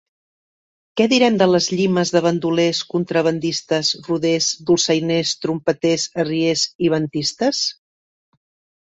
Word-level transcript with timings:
Què 1.01 1.05
direm 1.11 1.35
de 1.41 1.47
les 1.55 1.67
llimes 1.73 2.13
de 2.15 2.21
bandolers, 2.27 2.81
contrabandistes, 2.95 3.93
roders, 4.09 4.51
dolçainers, 4.73 5.37
trompeters, 5.45 6.11
arriers 6.27 6.69
i 6.89 6.95
ventistes? 6.99 7.65